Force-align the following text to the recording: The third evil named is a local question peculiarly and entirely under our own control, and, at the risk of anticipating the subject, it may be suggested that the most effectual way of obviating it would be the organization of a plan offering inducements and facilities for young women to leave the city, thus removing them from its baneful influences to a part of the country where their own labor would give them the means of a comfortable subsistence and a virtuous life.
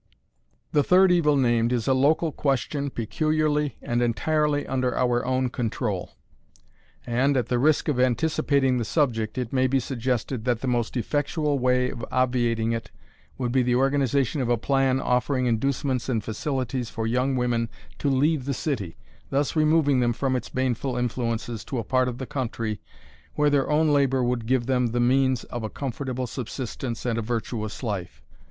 The 0.71 0.81
third 0.81 1.11
evil 1.11 1.37
named 1.37 1.71
is 1.71 1.87
a 1.87 1.93
local 1.93 2.31
question 2.31 2.89
peculiarly 2.89 3.77
and 3.83 4.01
entirely 4.01 4.65
under 4.65 4.95
our 4.97 5.23
own 5.23 5.49
control, 5.49 6.13
and, 7.05 7.37
at 7.37 7.49
the 7.49 7.59
risk 7.59 7.87
of 7.87 7.99
anticipating 7.99 8.77
the 8.77 8.83
subject, 8.83 9.37
it 9.37 9.53
may 9.53 9.67
be 9.67 9.79
suggested 9.79 10.43
that 10.45 10.61
the 10.61 10.67
most 10.67 10.97
effectual 10.97 11.59
way 11.59 11.91
of 11.91 12.03
obviating 12.11 12.71
it 12.71 12.89
would 13.37 13.51
be 13.51 13.61
the 13.61 13.75
organization 13.75 14.41
of 14.41 14.49
a 14.49 14.57
plan 14.57 14.99
offering 14.99 15.45
inducements 15.45 16.09
and 16.09 16.23
facilities 16.23 16.89
for 16.89 17.05
young 17.05 17.35
women 17.35 17.69
to 17.99 18.09
leave 18.09 18.45
the 18.45 18.55
city, 18.55 18.97
thus 19.29 19.55
removing 19.55 19.99
them 19.99 20.13
from 20.13 20.35
its 20.35 20.49
baneful 20.49 20.97
influences 20.97 21.63
to 21.63 21.77
a 21.77 21.83
part 21.83 22.07
of 22.07 22.17
the 22.17 22.25
country 22.25 22.81
where 23.35 23.51
their 23.51 23.69
own 23.69 23.89
labor 23.89 24.23
would 24.23 24.47
give 24.47 24.65
them 24.65 24.87
the 24.87 24.99
means 24.99 25.43
of 25.43 25.63
a 25.63 25.69
comfortable 25.69 26.25
subsistence 26.25 27.05
and 27.05 27.19
a 27.19 27.21
virtuous 27.21 27.83
life. 27.83 28.23